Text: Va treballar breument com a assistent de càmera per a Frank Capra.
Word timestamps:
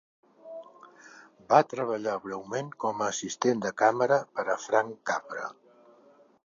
Va 1.51 1.59
treballar 1.73 2.15
breument 2.23 2.73
com 2.85 3.03
a 3.07 3.11
assistent 3.15 3.63
de 3.67 3.75
càmera 3.83 4.19
per 4.39 4.49
a 4.57 4.61
Frank 4.67 4.99
Capra. 5.13 5.51